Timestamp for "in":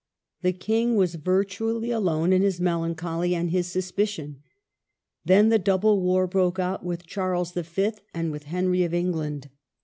2.33-2.41